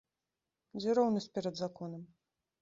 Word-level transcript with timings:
Дзе 0.79 0.95
роўнасць 0.99 1.29
перад 1.37 1.61
законам? 1.61 2.03